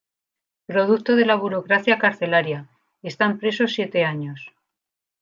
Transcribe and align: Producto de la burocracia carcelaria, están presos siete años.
Producto 0.65 1.15
de 1.15 1.27
la 1.27 1.35
burocracia 1.35 1.99
carcelaria, 1.99 2.67
están 3.03 3.37
presos 3.37 3.73
siete 3.75 4.03
años. 4.03 4.51